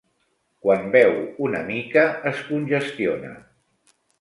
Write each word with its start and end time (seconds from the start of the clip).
Quan 0.63 0.87
beu 0.95 1.13
una 1.49 1.61
mica 1.67 2.07
es 2.33 2.43
congestiona. 2.49 3.35